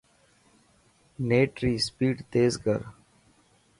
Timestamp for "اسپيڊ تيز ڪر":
1.79-2.79